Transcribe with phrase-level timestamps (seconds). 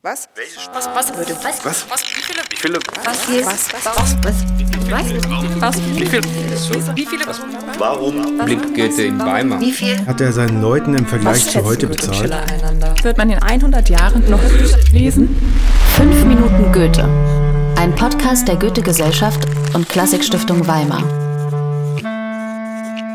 [0.00, 0.28] Was?
[0.72, 1.90] Was, was würde, was, Was?
[1.90, 2.78] was, wie viele, Wie viele?
[3.04, 4.16] was, was, was, was,
[4.92, 6.22] was, was, wie viele,
[6.94, 7.24] wie viele,
[7.78, 9.60] Warum blinkt Goethe in Weimar?
[9.60, 12.30] wie viel, Hat er seinen Leuten im Vergleich zu heute bezahlt?
[13.02, 14.40] Wird man in 100 Jahren noch
[14.92, 15.34] lesen?
[15.96, 17.02] 5 Minuten Goethe.
[17.76, 21.02] Ein Podcast der Goethe-Gesellschaft und Klassikstiftung Weimar.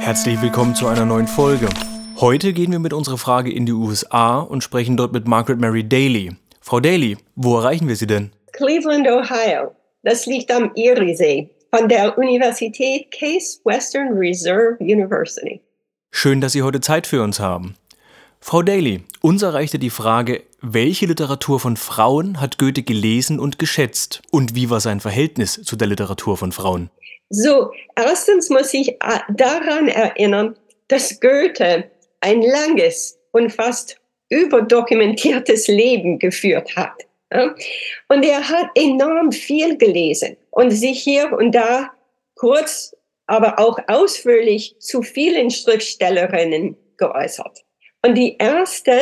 [0.00, 1.68] Herzlich willkommen zu einer neuen Folge.
[2.16, 5.86] Heute gehen wir mit unserer Frage in die USA und sprechen dort mit Margaret Mary
[5.86, 6.32] Daly.
[6.60, 8.32] Frau Daly, wo erreichen wir Sie denn?
[8.52, 9.74] Cleveland, Ohio.
[10.02, 15.60] Das liegt am Eriesee von der Universität Case Western Reserve University.
[16.10, 17.76] Schön, dass Sie heute Zeit für uns haben.
[18.40, 24.22] Frau Daly, uns erreichte die Frage, welche Literatur von Frauen hat Goethe gelesen und geschätzt
[24.30, 26.90] und wie war sein Verhältnis zu der Literatur von Frauen?
[27.28, 30.56] So, erstens muss ich äh, daran erinnern,
[30.88, 33.99] dass Goethe ein langes und fast
[34.30, 37.06] überdokumentiertes Leben geführt hat.
[38.08, 41.90] Und er hat enorm viel gelesen und sich hier und da
[42.34, 47.64] kurz, aber auch ausführlich zu vielen Schriftstellerinnen geäußert.
[48.02, 48.98] Und die erste,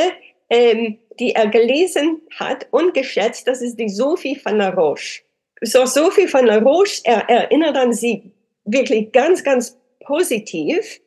[0.51, 5.23] ähm, die er gelesen hat und geschätzt, das ist die Sophie von la Roche.
[5.63, 8.31] So Sophie von la Roche er, erinnert an sie
[8.65, 11.01] wirklich ganz, ganz positiv.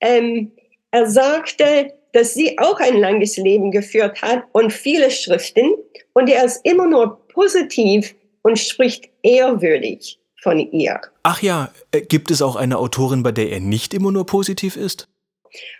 [0.00, 0.52] Ähm,
[0.90, 5.74] er sagte, dass sie auch ein langes Leben geführt hat und viele Schriften.
[6.14, 10.98] Und er ist immer nur positiv und spricht ehrwürdig von ihr.
[11.24, 14.76] Ach ja, äh, gibt es auch eine Autorin, bei der er nicht immer nur positiv
[14.76, 15.08] ist?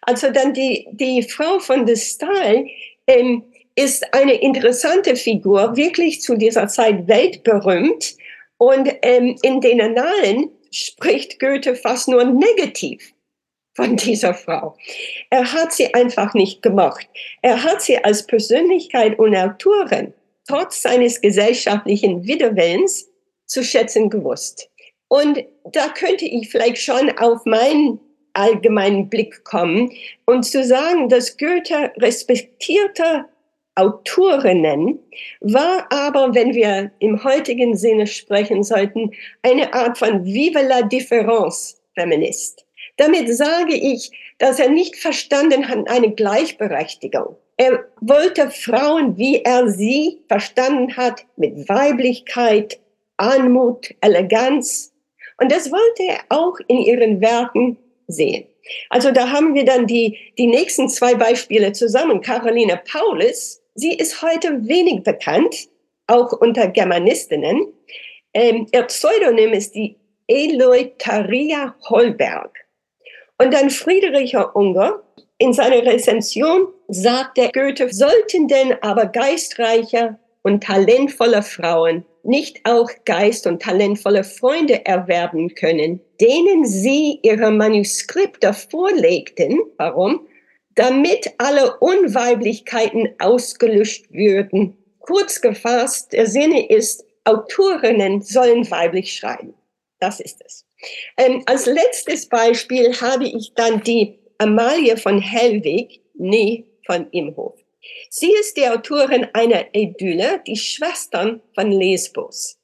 [0.03, 2.67] Also dann die, die Frau von de Stael
[3.07, 8.15] ähm, ist eine interessante Figur, wirklich zu dieser Zeit weltberühmt.
[8.59, 13.15] Und ähm, in den Annalen spricht Goethe fast nur negativ
[13.77, 14.75] von dieser Frau.
[15.31, 17.09] Er hat sie einfach nicht gemocht.
[17.43, 20.15] Er hat sie als Persönlichkeit und Autorin
[20.49, 23.09] trotz seines gesellschaftlichen Widerwillens
[23.45, 24.71] zu schätzen gewusst.
[25.09, 28.01] Und da könnte ich vielleicht schon auf meinen
[28.33, 29.93] allgemeinen Blick kommen
[30.25, 33.27] und zu sagen, dass Goethe respektierte
[33.77, 34.99] Autorinnen
[35.41, 41.81] war aber, wenn wir im heutigen Sinne sprechen sollten, eine Art von Vive la Différence
[41.95, 42.66] Feminist.
[42.97, 47.37] Damit sage ich, dass er nicht verstanden hat eine Gleichberechtigung.
[47.59, 52.79] Er wollte Frauen, wie er sie verstanden hat, mit Weiblichkeit,
[53.17, 54.93] Anmut, Eleganz.
[55.39, 58.47] Und das wollte er auch in ihren Werken sehen.
[58.91, 62.21] Also da haben wir dann die, die nächsten zwei Beispiele zusammen.
[62.21, 65.69] Caroline Paulus, sie ist heute wenig bekannt,
[66.07, 67.73] auch unter Germanistinnen.
[68.35, 69.97] Ähm, ihr Pseudonym ist die
[70.27, 72.66] Eleutaria Holberg.
[73.39, 75.03] Und dann Friedricher Unger,
[75.39, 82.91] in seiner Rezension sagt der Goethe, sollten denn aber geistreiche und talentvolle Frauen nicht auch
[83.05, 89.61] Geist und talentvolle Freunde erwerben können, denen sie ihre Manuskripte vorlegten.
[89.77, 90.27] Warum?
[90.75, 94.77] Damit alle Unweiblichkeiten ausgelöscht würden.
[94.99, 99.55] Kurz gefasst, der Sinne ist, Autorinnen sollen weiblich schreiben.
[100.01, 100.66] Das ist es.
[101.17, 107.55] Ähm, als letztes Beispiel habe ich dann die Amalie von Hellwig, nee, von Imhof.
[108.11, 112.59] Sie ist die Autorin einer Idylle, die Schwestern von Lesbos.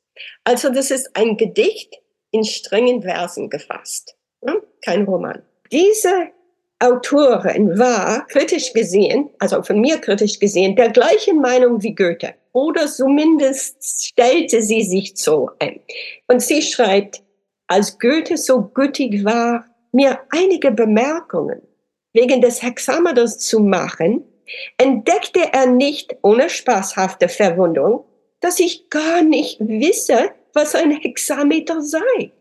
[0.44, 4.54] Also das ist ein Gedicht in strengen Versen gefasst, ja?
[4.84, 5.42] kein Roman.
[5.70, 6.28] Diese
[6.78, 12.34] Autorin war kritisch gesehen, also von mir kritisch gesehen, der gleichen Meinung wie Goethe.
[12.52, 15.80] Oder zumindest stellte sie sich so ein.
[16.26, 17.21] Und sie schreibt,
[17.72, 21.62] als Goethe so gütig war, mir einige Bemerkungen
[22.12, 24.24] wegen des Hexameters zu machen,
[24.76, 28.04] entdeckte er nicht ohne spaßhafte Verwunderung,
[28.40, 32.32] dass ich gar nicht wisse, was ein Hexameter sei.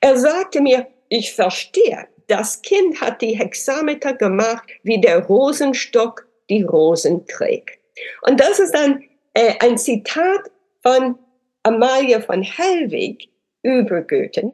[0.00, 6.62] Er sagte mir, ich verstehe, das Kind hat die Hexameter gemacht, wie der Rosenstock die
[6.62, 7.78] Rosen trägt.
[8.22, 9.04] Und das ist dann
[9.34, 10.50] äh, ein Zitat
[10.82, 11.16] von
[11.62, 13.28] Amalie von Hellwig
[13.62, 14.52] über Goethe.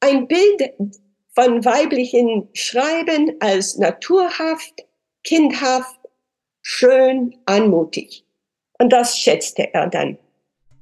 [0.00, 0.72] Ein Bild
[1.34, 4.84] von weiblichen Schreiben als naturhaft,
[5.24, 5.98] kindhaft,
[6.62, 8.24] schön, anmutig.
[8.78, 10.18] Und das schätzte er dann.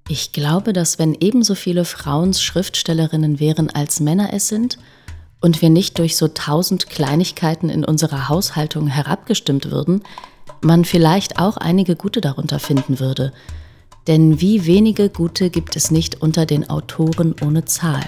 [0.09, 4.79] Ich glaube, dass wenn ebenso viele Frauen Schriftstellerinnen wären als Männer es sind
[5.41, 10.05] und wir nicht durch so tausend Kleinigkeiten in unserer Haushaltung herabgestimmt würden,
[10.61, 13.33] man vielleicht auch einige gute darunter finden würde.
[14.07, 18.05] Denn wie wenige gute gibt es nicht unter den Autoren ohne Zahl.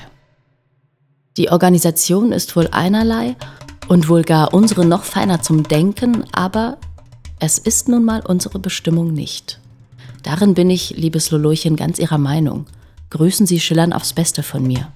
[1.39, 3.37] Die Organisation ist wohl einerlei
[3.87, 6.79] und wohl gar unsere noch feiner zum Denken, aber
[7.39, 9.61] es ist nun mal unsere Bestimmung nicht.
[10.25, 12.67] Darin bin ich, liebes Lolochen, ganz Ihrer Meinung.
[13.11, 14.93] Grüßen Sie Schillern aufs Beste von mir.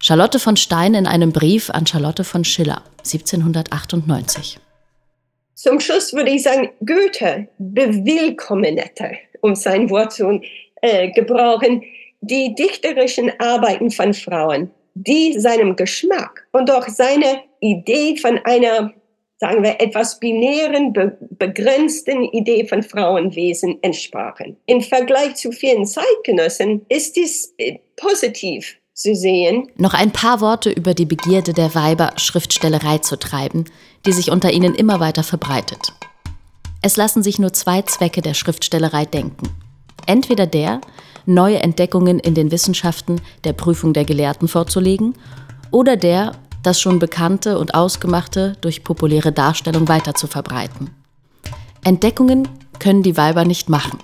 [0.00, 4.58] Charlotte von Stein in einem Brief an Charlotte von Schiller, 1798.
[5.54, 10.40] Zum Schluss würde ich sagen, Goethe bewillkommnete, um sein Wort zu
[10.80, 11.82] äh, gebrauchen,
[12.22, 18.92] die dichterischen Arbeiten von Frauen, die seinem Geschmack und auch seine Idee von einer,
[19.38, 24.56] sagen wir, etwas binären, be begrenzten Idee von Frauenwesen entsprachen.
[24.66, 29.68] Im Vergleich zu vielen Zeitgenossen ist dies äh, positiv zu sehen.
[29.76, 33.64] Noch ein paar Worte über die Begierde der Weiber, Schriftstellerei zu treiben,
[34.06, 35.92] die sich unter ihnen immer weiter verbreitet.
[36.82, 39.48] Es lassen sich nur zwei Zwecke der Schriftstellerei denken.
[40.06, 40.80] Entweder der,
[41.26, 45.14] neue Entdeckungen in den Wissenschaften der Prüfung der Gelehrten vorzulegen,
[45.70, 46.32] oder der,
[46.62, 50.90] das schon Bekannte und Ausgemachte durch populäre Darstellung weiter zu verbreiten.
[51.82, 52.48] Entdeckungen
[52.78, 53.98] können die Weiber nicht machen.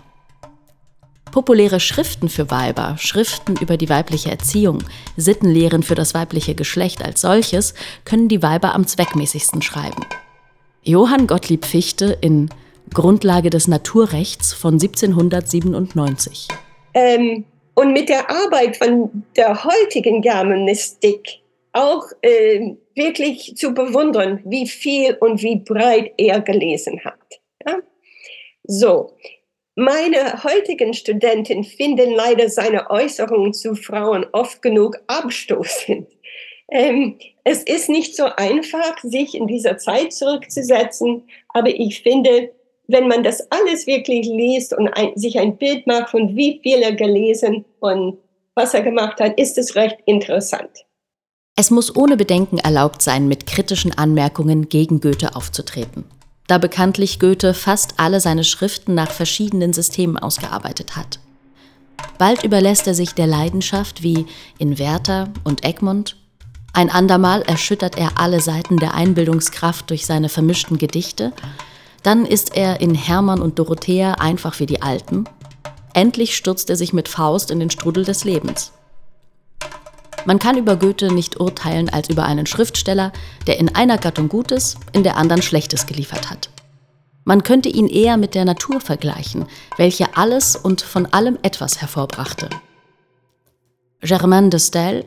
[1.31, 4.83] Populäre Schriften für Weiber, Schriften über die weibliche Erziehung,
[5.17, 7.75] Sittenlehren für das weibliche Geschlecht als solches
[8.05, 10.05] können die Weiber am zweckmäßigsten schreiben.
[10.83, 12.51] Johann Gottlieb Fichte in
[12.93, 16.49] Grundlage des Naturrechts von 1797.
[16.95, 17.45] Ähm,
[17.75, 21.41] und mit der Arbeit von der heutigen Germanistik
[21.73, 27.41] auch äh, wirklich zu bewundern, wie viel und wie breit er gelesen hat.
[27.67, 27.79] Ja?
[28.65, 29.13] So,
[29.77, 36.09] meine heutigen Studenten finden leider seine Äußerungen zu Frauen oft genug abstoßend.
[36.73, 42.53] Ähm, es ist nicht so einfach, sich in dieser Zeit zurückzusetzen, aber ich finde,
[42.91, 46.79] wenn man das alles wirklich liest und ein, sich ein Bild macht von wie viel
[46.79, 48.19] er gelesen und
[48.55, 50.85] was er gemacht hat, ist es recht interessant.
[51.57, 56.05] Es muss ohne Bedenken erlaubt sein, mit kritischen Anmerkungen gegen Goethe aufzutreten
[56.51, 61.21] da bekanntlich Goethe fast alle seine Schriften nach verschiedenen Systemen ausgearbeitet hat.
[62.19, 64.27] Bald überlässt er sich der Leidenschaft wie
[64.59, 66.17] in Werther und Egmont,
[66.73, 71.33] ein andermal erschüttert er alle Seiten der Einbildungskraft durch seine vermischten Gedichte,
[72.03, 75.25] dann ist er in Hermann und Dorothea einfach wie die Alten,
[75.95, 78.73] endlich stürzt er sich mit Faust in den Strudel des Lebens.
[80.27, 83.13] Man kann über Goethe nicht urteilen als über einen Schriftsteller,
[83.47, 86.51] der in einer Gattung Gutes, in der anderen Schlechtes geliefert hat.
[87.25, 89.47] Man könnte ihn eher mit der Natur vergleichen,
[89.77, 92.51] welche alles und von allem etwas hervorbrachte.
[94.01, 95.05] Germain de Stel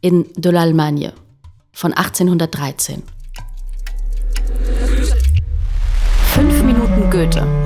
[0.00, 1.12] in De l'Allemagne
[1.72, 3.02] von 1813.
[7.12, 7.61] Goethe